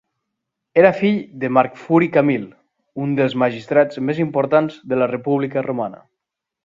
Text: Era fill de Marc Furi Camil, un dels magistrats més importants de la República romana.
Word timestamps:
Era 0.83 0.91
fill 1.01 1.19
de 1.43 1.51
Marc 1.57 1.77
Furi 1.81 2.07
Camil, 2.15 2.47
un 3.03 3.11
dels 3.19 3.35
magistrats 3.43 4.01
més 4.09 4.23
importants 4.25 4.81
de 4.95 4.99
la 5.03 5.11
República 5.13 5.65
romana. 5.69 6.03